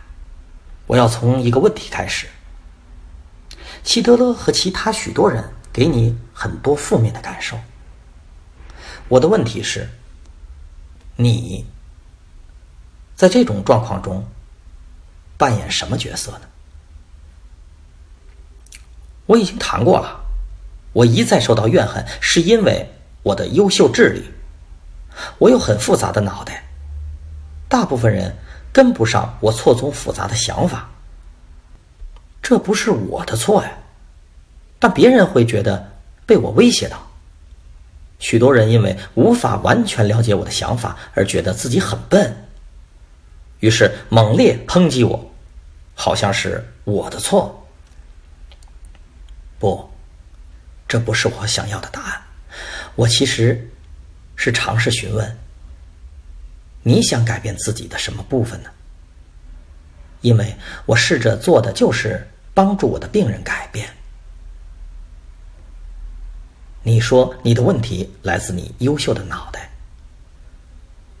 [0.85, 2.27] 我要从一个问题开始。
[3.83, 7.57] 希特勒和其他许多人给你很多负面的感受。
[9.07, 9.89] 我的问题是：
[11.15, 11.65] 你
[13.15, 14.27] 在这种状况中
[15.37, 16.41] 扮演什么角色呢？
[19.27, 20.23] 我已经谈过了。
[20.93, 22.89] 我一再受到怨恨，是因为
[23.21, 24.31] 我的优秀智力。
[25.37, 26.65] 我有很复杂的脑袋，
[27.67, 28.37] 大部分人
[28.75, 30.89] 跟不上我错综复杂的想法。
[32.41, 33.71] 这不是我的错呀，
[34.79, 35.93] 但别人会觉得
[36.25, 37.09] 被我威胁到。
[38.19, 42.35] 许多人因为无法完全了解我的想法而觉得自己很笨，
[43.61, 45.31] 于是猛烈抨击我，
[45.93, 47.65] 好像是我的错。
[49.57, 49.89] 不，
[50.85, 52.21] 这不是我想要的答案。
[52.95, 53.71] 我其实。
[54.37, 55.37] 是尝试询问：
[56.87, 58.69] 你想改变自己的什么部分呢？
[60.21, 63.89] 因为我试着做的就是帮助我的病人改变。
[66.83, 69.71] 你说你的问题来自你优秀的脑袋，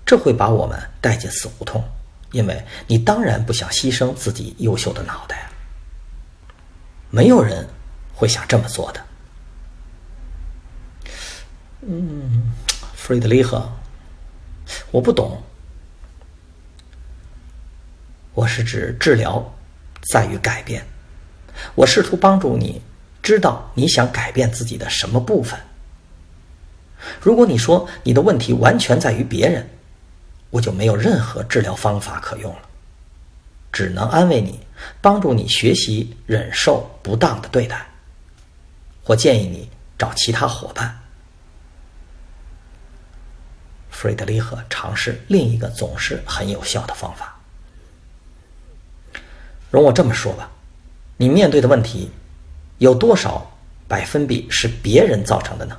[0.05, 1.83] 这会把我们带进死胡同，
[2.31, 5.49] 因为你当然不想牺牲自己优秀的脑袋。
[7.09, 7.67] 没有人
[8.13, 9.05] 会想这么做的。
[11.81, 12.53] 嗯。
[12.93, 13.67] 弗瑞德里赫，
[14.91, 15.41] 我不懂。
[18.35, 19.53] 我是指治疗
[20.11, 20.85] 在于改变。
[21.73, 22.81] 我试图帮助你
[23.23, 25.57] 知道你想改变自己的什么部分。
[27.21, 29.67] 如果你说你的问题完全在于别人，
[30.49, 32.61] 我就没有任何治疗方法可用了，
[33.71, 34.59] 只能安慰你，
[35.01, 37.85] 帮助你学习忍受不当的对待，
[39.03, 40.99] 或建议你找其他伙伴。
[43.89, 47.34] 弗瑞德里赫尝试另一个总是很有效的方法。
[49.75, 50.49] 容我这么说吧，
[51.17, 52.09] 你面对的问题
[52.77, 53.51] 有多少
[53.87, 55.77] 百分比是别人造成的呢？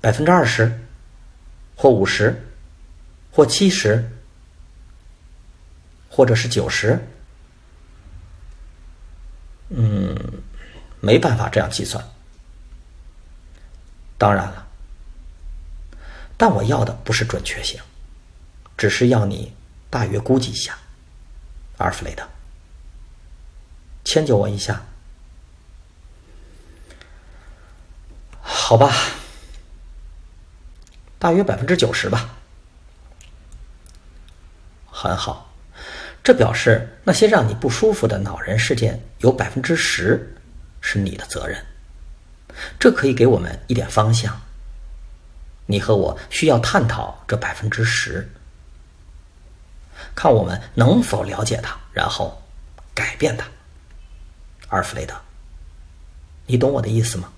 [0.00, 0.78] 百分之二十，
[1.74, 2.46] 或五十，
[3.32, 4.08] 或七十，
[6.10, 6.98] 或者是九十？
[9.70, 10.16] 嗯，
[11.00, 12.04] 没办法这样计算。
[14.16, 14.66] 当然了。
[16.36, 17.80] 但我要的不是准确性，
[18.76, 19.52] 只是要你
[19.90, 20.78] 大约估计一下，
[21.78, 22.28] 阿尔弗雷德，
[24.04, 24.82] 迁就我一下，
[28.40, 28.92] 好吧，
[31.18, 32.36] 大约百分之九十吧，
[34.90, 35.52] 很好，
[36.22, 40.36] 这表示那些让你不舒服的恼人事件有百分之十
[40.80, 41.64] 是你的责任，
[42.78, 44.40] 这可以给我们一点方向。
[45.66, 48.28] 你和我需要探讨这百分之十，
[50.14, 52.42] 看我们能否了解它，然后
[52.94, 53.46] 改变它。
[54.68, 55.14] 阿尔弗雷德，
[56.46, 57.32] 你懂我的意思吗？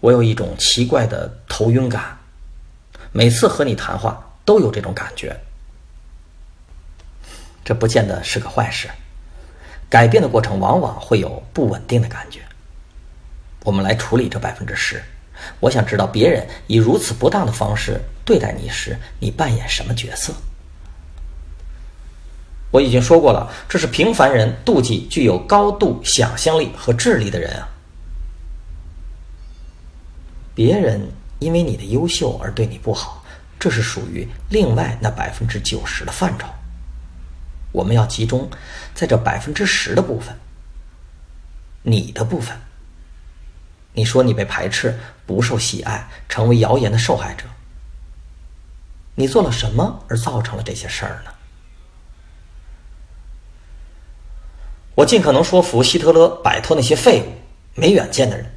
[0.00, 2.16] 我有一种奇怪的头晕感，
[3.12, 5.38] 每次和你谈话都有这种感觉。
[7.64, 8.88] 这不见得是个坏事，
[9.88, 12.40] 改变的过程往往会有不稳定的感觉。
[13.62, 15.02] 我们来处理这百分之十。
[15.60, 20.32] 我想知道别人以如此不当的方式对待你时，你扮演什么角色？
[22.70, 27.68] 我已经说过了，这是平凡人妒忌具有高度想象力和智力的人啊。
[30.54, 31.00] 别人
[31.40, 33.24] 因为你的优秀而对你不好，
[33.58, 36.46] 这是属于另外那百分之九十的范畴。
[37.72, 38.48] 我们要集中
[38.94, 40.36] 在这百分之十的部分，
[41.82, 42.56] 你的部分。
[43.92, 47.44] 你说你被排斥，不受喜爱，成为谣言的受害者。
[49.16, 51.32] 你做了什么而造成了这些事儿呢？
[54.94, 57.32] 我尽可能说服希特勒摆脱那些废物、
[57.74, 58.50] 没远见的人，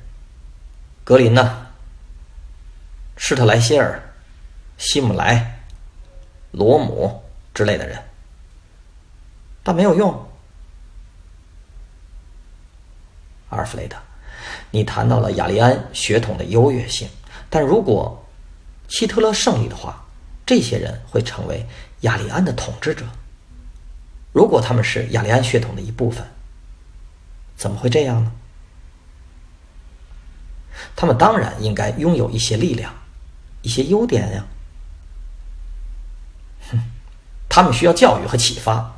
[1.03, 1.67] 格林呢？
[3.15, 4.01] 施特莱希尔、
[4.77, 5.63] 希姆莱、
[6.51, 7.23] 罗姆
[7.53, 8.01] 之类的人，
[9.63, 10.11] 但没有用。
[13.49, 13.95] 阿尔弗雷德。
[14.73, 17.07] 你谈到了雅利安血统的优越性，
[17.47, 18.25] 但如果
[18.87, 20.03] 希特勒胜利的话，
[20.47, 21.63] 这些人会成为
[22.01, 23.05] 雅利安的统治者。
[24.31, 26.25] 如果他们是雅利安血统的一部分，
[27.55, 28.31] 怎么会这样呢？
[30.95, 32.91] 他们当然应该拥有一些力量，
[33.61, 34.43] 一些优点呀。
[36.71, 36.79] 哼，
[37.47, 38.91] 他们需要教育和启发。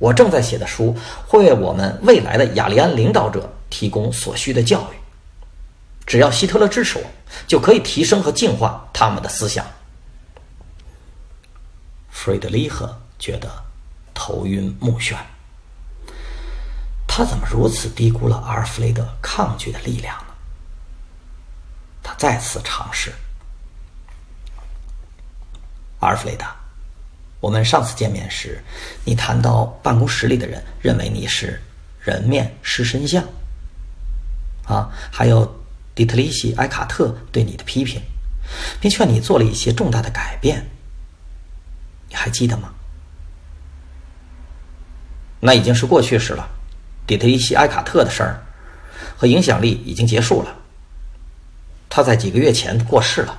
[0.00, 0.96] 我正在写的书
[1.28, 4.96] 会为我们未来的雅利安领导者提供所需的教育。
[6.06, 7.04] 只要希特勒支持我，
[7.46, 9.66] 就可以提升和净化他们的思想。
[12.10, 13.50] 弗瑞德里赫觉得
[14.14, 15.16] 头晕目眩。
[17.06, 20.34] 他怎么如此低估了阿尔弗雷德抗拒的力量呢？
[22.02, 23.12] 他再次尝试。
[26.00, 26.44] 阿尔弗雷德。
[27.40, 28.60] 我们上次见面时，
[29.04, 31.60] 你谈到办公室里的人认为你是
[32.00, 33.24] 人面狮身像，
[34.68, 35.60] 啊，还有
[35.94, 38.00] 迪特里希·埃卡特对你的批评，
[38.80, 40.70] 并劝你做了一些重大的改变。
[42.08, 42.74] 你还记得吗？
[45.40, 46.48] 那已经是过去式了。
[47.06, 48.44] 迪特里希·埃卡特的事儿
[49.16, 50.54] 和影响力已经结束了。
[51.88, 53.38] 他在几个月前过世了。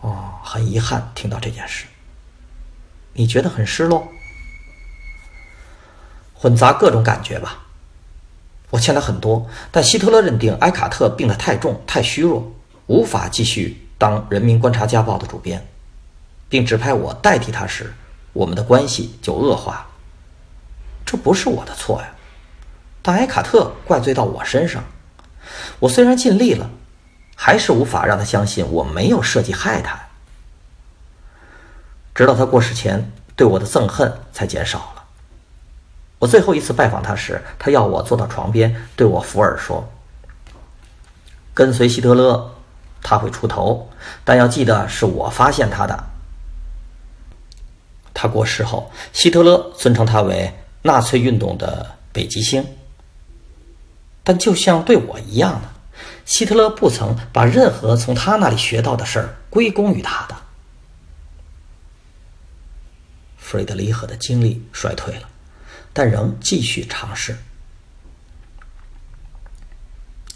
[0.00, 1.84] 哦很遗憾听到这件事，
[3.12, 4.08] 你觉得很失落，
[6.38, 7.64] 混杂各种感觉吧。
[8.70, 12.52] 我欠他很多，但希特勒认定埃卡特病得太重、太虚弱，
[12.86, 15.66] 无法继续当《人民观察家报》的主编，
[16.48, 17.94] 并指派我代替他时，
[18.34, 19.86] 我们的关系就恶化。
[21.06, 22.08] 这不是我的错呀，
[23.00, 24.84] 但埃卡特怪罪到我身上。
[25.80, 26.70] 我虽然尽力了，
[27.34, 29.98] 还是无法让他相信我没有设计害他。
[32.14, 34.97] 直到他过世前，对我的憎恨才减少了。
[36.18, 39.88] 我最后一次拜访他时，他要我坐到床边，对我附耳说
[41.54, 42.54] ：“跟随希特勒，
[43.02, 43.88] 他会出头，
[44.24, 46.04] 但要记得是我发现他的。”
[48.12, 50.52] 他过世后，希特勒尊称他为
[50.82, 52.66] 纳粹运动的北极星。
[54.24, 55.68] 但就像对我一样的，
[56.24, 60.34] 希特勒不曾把任何从他那里学到的事儿归功于他的。
[63.38, 65.28] 弗瑞德里赫的精力衰退了，
[65.98, 67.36] 但仍继续尝试。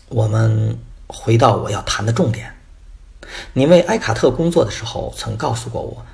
[0.09, 2.53] 我们回到我要谈的重点：
[3.53, 6.05] 你为埃卡特工作的时候，曾告诉过我，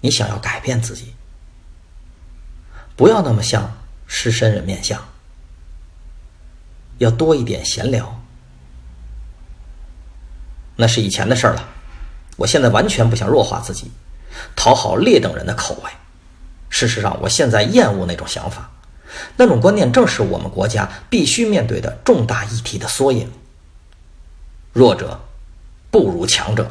[0.00, 1.14] 你想要改变自己，
[2.96, 3.70] 不要那么像
[4.06, 4.98] 狮身人面像，
[6.96, 8.22] 要多一点闲聊。
[10.76, 11.68] 那是以前的事了，
[12.38, 13.90] 我现在完全不想弱化自己，
[14.56, 15.90] 讨好劣等人的口味。
[16.70, 18.70] 事实上，我现在厌恶那种想法，
[19.36, 23.30] 那种观念正是我们国家必须面对的重大议题的缩影。
[24.72, 25.20] 弱者
[25.90, 26.70] 不如强者。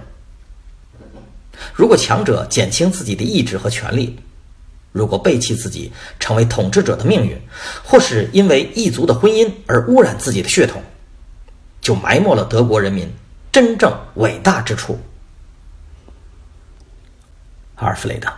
[1.74, 4.20] 如果强者减轻自己的意志和权利，
[4.92, 7.38] 如果背弃自己成为统治者的命运，
[7.84, 10.82] 或是因为异族的婚姻而污染自己的血统，
[11.82, 13.12] 就埋没了德国人民
[13.52, 15.00] 真正伟大之处。
[17.76, 18.32] 阿尔弗雷德。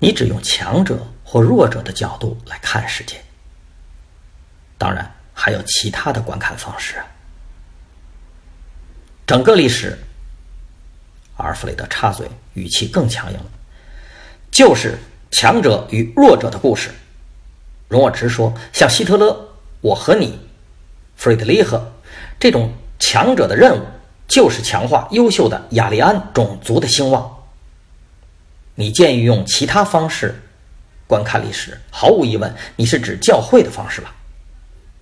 [0.00, 0.98] 你只用强者
[1.30, 3.16] 或弱者的角度来看世界，
[4.78, 6.94] 当然还有其他的观看方式。
[9.26, 9.98] 整个历史，
[11.36, 13.44] 阿尔弗雷德插嘴，语气更强硬了，
[14.50, 14.98] 就是
[15.30, 16.88] 强者与弱者的故事。
[17.88, 19.50] 容我直说，像希特勒，
[19.82, 20.40] 我和你，
[21.14, 21.92] 弗瑞德里赫，
[22.40, 23.84] 这种强者的任务，
[24.26, 27.44] 就是强化优秀的雅利安种族的兴旺。
[28.76, 30.40] 你建议用其他方式
[31.08, 34.14] 观看历史，毫无疑问，你是指教会的方式吧？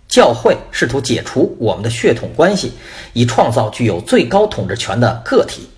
[0.06, 2.72] 教会试图解除我们的血统关系，
[3.12, 5.68] 以创造具有最高统治权的个体，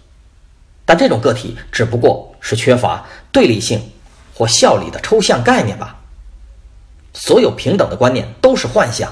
[0.84, 3.90] 但这种个体只不过是缺乏对立性
[4.34, 5.98] 或效力的抽象概念吧？
[7.14, 9.10] 所有平等的观念都是幻想，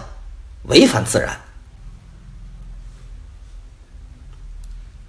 [0.64, 1.34] 违反自然。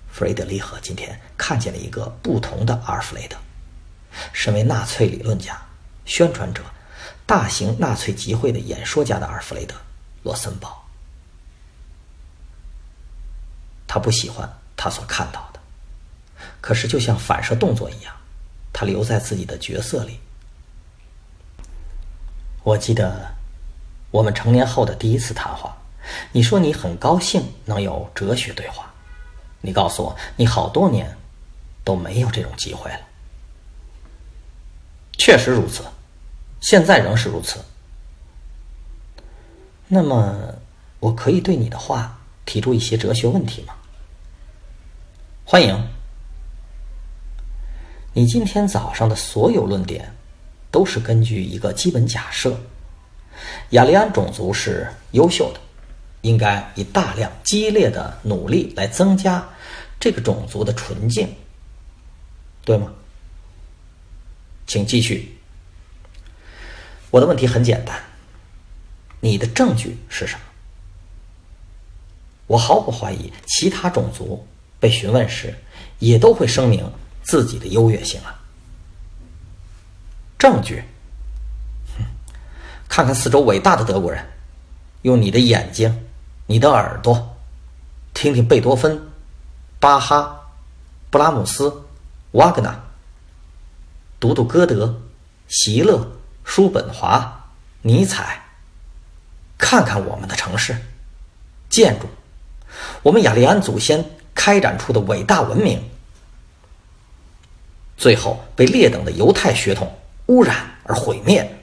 [0.10, 3.36] 弗雷德里赫今天看见了一个不同的阿尔弗雷德。
[4.34, 5.56] 身为纳粹理论家、
[6.08, 6.64] 宣传者、
[7.26, 9.76] 大型纳粹集会的演说家的阿尔弗雷德·
[10.24, 10.88] 罗森堡，
[13.86, 15.60] 他不喜欢他所看到的，
[16.62, 18.16] 可是就像反射动作一样，
[18.72, 20.20] 他留在自己的角色里。
[22.64, 23.36] 我记得
[24.10, 25.78] 我们成年后的第一次谈话，
[26.32, 28.94] 你说你很高兴能有哲学对话，
[29.60, 31.18] 你告诉我你好多年
[31.84, 33.00] 都没有这种机会了。
[35.18, 35.84] 确实如此，
[36.60, 37.60] 现在仍是如此。
[39.88, 40.56] 那么，
[41.00, 43.74] 我可以对你的话提出一些哲学问题吗？
[45.46, 45.88] 欢迎。
[48.14, 50.12] 你今天早上的所有论点，
[50.72, 52.60] 都是根据一个基本假设：
[53.70, 55.60] 雅利安种族是优秀的，
[56.22, 59.48] 应该以大量激烈的努力来增加
[60.00, 61.34] 这个种族的纯净，
[62.66, 62.92] 对吗？
[64.66, 65.37] 请继续。
[67.12, 68.00] 我的问题很简单。
[69.20, 70.42] 你的证据是什么？
[72.48, 74.46] 我毫不怀疑，其他种族
[74.80, 75.54] 被询问时
[76.00, 76.90] 也都会声明
[77.24, 78.40] 自己的优越性啊。
[80.38, 80.84] 证据？
[82.88, 84.26] 看看四周伟大的德国人，
[85.02, 86.08] 用你的眼睛、
[86.46, 87.36] 你的耳朵，
[88.14, 89.02] 听听贝多芬、
[89.80, 90.40] 巴哈、
[91.10, 91.84] 布拉姆斯、
[92.32, 92.82] 瓦格纳，
[94.20, 95.02] 读读歌德、
[95.50, 96.17] 席勒、
[96.48, 97.52] 叔本华、
[97.84, 98.42] 尼采。
[99.60, 100.78] 看看我们的城市、
[101.68, 102.08] 建筑，
[103.02, 105.84] 我们雅利安祖先开展出的伟大文明，
[107.98, 111.58] 最后被劣等的犹太血统污染而毁灭。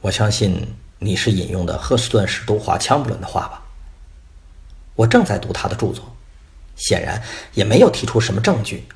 [0.00, 3.62] 我相信你是引用的赫斯顿史都华枪布伦的话吧？
[4.96, 6.16] 我正在读他的著作，
[6.76, 7.22] 显然
[7.52, 8.86] 也没有提出什么证据，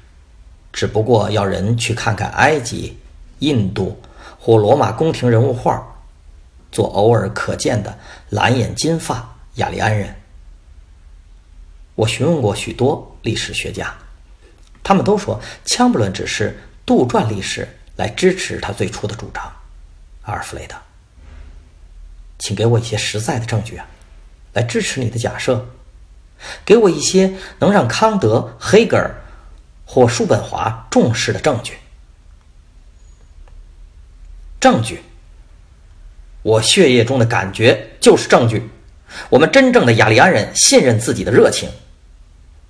[0.78, 2.96] 只不过要人去看看埃及、
[3.40, 4.00] 印度
[4.38, 5.84] 或罗马宫廷人物画。
[6.70, 7.98] 做偶尔可见的
[8.30, 10.14] 蓝眼金发雅利安人。
[11.96, 13.92] 我询问过许多历史学家，
[14.84, 16.56] 他们都说枪布伦只是
[16.86, 17.66] 杜撰历史
[17.96, 19.42] 来支持他最初的主张。
[20.22, 20.76] 阿尔弗雷德，
[22.38, 23.84] 请给我一些实在的证据啊，
[24.52, 25.66] 来支持你的假设。
[26.64, 29.12] 给我一些能让康德、黑格尔
[29.90, 31.78] 或叔本华重视的证据。
[34.60, 35.02] 证据。
[36.42, 38.70] 我血液中的感觉就是证据。
[39.30, 41.68] 我们真正的雅利安人信任自己的热情，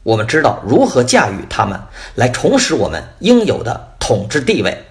[0.05, 1.81] 我们知道如何驾驭他们
[2.15, 4.85] 来重拾我们应有的统治地位。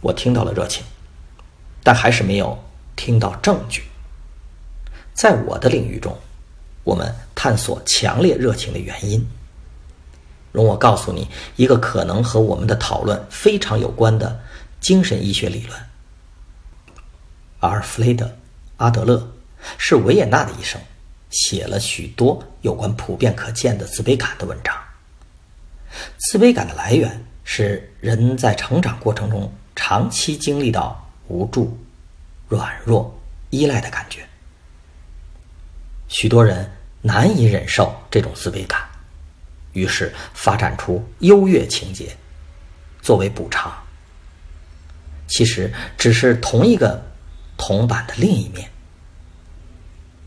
[0.00, 0.82] 我听到了热情，
[1.82, 2.58] 但还是没有
[2.96, 3.84] 听到证据。
[5.14, 6.18] 在我的领域中，
[6.84, 9.26] 我们探索强烈热情的原因。
[10.52, 14.40] 容我告诉你一个可能和我们的讨论非常有关的。
[14.80, 15.78] 精神医学理论。
[17.58, 18.24] 阿尔弗雷德·
[18.78, 19.30] 阿德勒
[19.76, 20.80] 是维也纳的医生，
[21.28, 24.74] 写了许多有关普遍可见的自卑感的文章。
[26.16, 31.76] 自卑感的来源是人在成长过程中长期经历到无助、
[32.48, 33.14] 软弱、
[33.50, 34.26] 依赖的感觉。
[36.10, 36.68] 许多人
[37.00, 38.80] 难以忍受这种自卑感，
[39.72, 42.14] 于是发展出优越情节
[43.00, 43.72] 作为补偿。
[45.28, 47.00] 其实只是同一个
[47.56, 48.68] 铜板的另一面，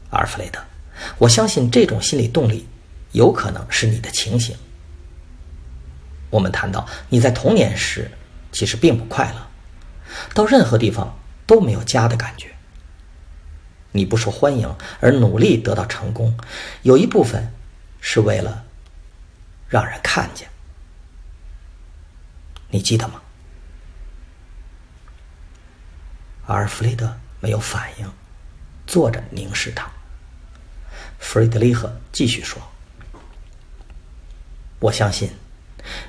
[0.09, 0.59] 阿尔弗雷德，
[1.17, 2.65] 我相信这种心理动力
[3.11, 4.55] 有可能是你的情形。
[6.29, 8.09] 我们谈到你在童年时
[8.53, 9.47] 其实并不快乐，
[10.34, 11.13] 到任何地方
[11.45, 12.52] 都没有家的感觉，
[13.93, 16.37] 你不受欢迎而努力得到成功，
[16.81, 17.53] 有一部分
[18.01, 18.65] 是为了
[19.69, 20.49] 让人看见，
[22.69, 23.21] 你记得吗？
[26.47, 28.11] 阿尔弗雷德没有反应，
[28.85, 29.89] 坐着凝视他。
[31.19, 32.61] 弗雷德里赫继续说
[34.79, 35.31] ：“我相信，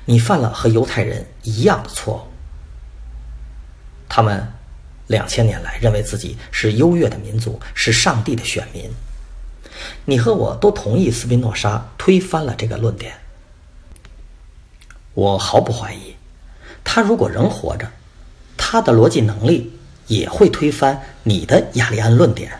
[0.03, 2.33] 你犯了和犹太人一样的错误。
[4.09, 4.51] 他们
[5.07, 8.89] 两千年来认为自己是优越的民族，是上帝的选民。
[10.05, 13.13] 你和我都同意斯宾诺莎推翻了这个论点。
[15.13, 16.15] 我毫不怀疑，
[16.83, 17.91] 他如果仍活着，
[18.57, 19.71] 他的逻辑能力。”
[20.07, 22.51] 也会推翻你的雅利安论点。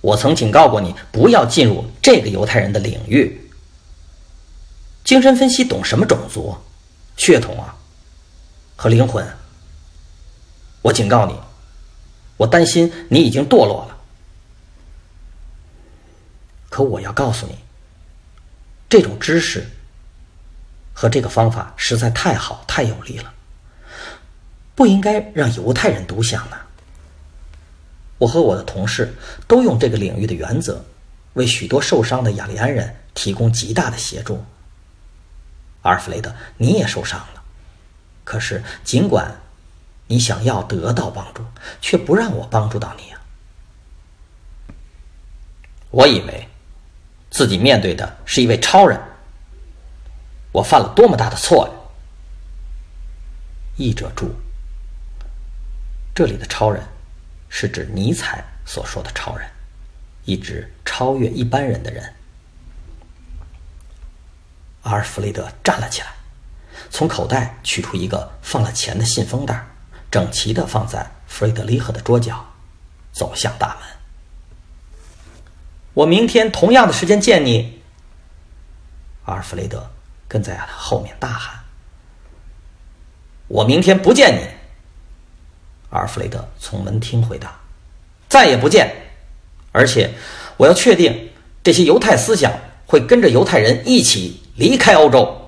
[0.00, 3.48] 我曾警告过你，不要进入这个犹太人的领域。
[5.04, 6.56] 精神分析懂什么种族、
[7.16, 7.76] 血统啊，
[8.74, 9.24] 和灵魂？
[10.86, 11.36] 我警告你，
[12.36, 13.96] 我担心你已经堕落了。
[16.70, 17.58] 可我要告诉你，
[18.88, 19.66] 这种知识
[20.92, 23.34] 和这个方法实在太好、太有利了。
[24.76, 26.56] 不应该让犹太人独享呢。
[28.18, 29.12] 我和我的同事
[29.48, 30.84] 都用这个领域的原则，
[31.32, 34.44] 为许多受伤的雅利安人提供极大的协助。
[35.82, 37.42] 阿尔弗雷德，你也受伤了，
[38.22, 39.34] 可是尽管
[40.08, 41.44] 你想要得到帮助，
[41.80, 43.20] 却不让我帮助到你啊！
[45.90, 46.48] 我以为
[47.30, 49.00] 自己面对的是一位超人，
[50.52, 51.74] 我犯了多么大的错呀！
[53.76, 54.30] 译者注：
[56.14, 56.82] 这里的超人，
[57.48, 59.48] 是指尼采所说的超人，
[60.24, 62.14] 一直超越一般人的人。
[64.82, 66.14] 阿尔弗雷德站了起来，
[66.90, 69.66] 从口袋取出一个放了钱的信封袋，
[70.10, 72.44] 整齐地放在弗雷德里赫的桌角，
[73.12, 73.88] 走向大门。
[75.94, 77.80] 我明天同样的时间见你。
[79.24, 79.90] 阿尔弗雷德
[80.28, 81.58] 跟在后面大喊
[83.48, 84.46] ：“我明天不见你。”
[85.90, 87.58] 阿尔弗雷德从门厅回答
[88.28, 88.94] ：“再也不见，
[89.72, 90.12] 而且
[90.56, 91.30] 我要确定
[91.64, 92.52] 这些犹太思想
[92.86, 95.42] 会跟着犹太人一起离开欧洲。”